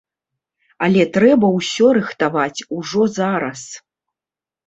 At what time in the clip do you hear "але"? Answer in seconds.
0.85-1.03